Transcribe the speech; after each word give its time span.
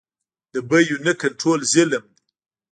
د 0.53 0.55
بیو 0.69 0.97
نه 1.05 1.13
کنټرول 1.21 1.59
ظلم 1.73 2.03
دی. 2.13 2.21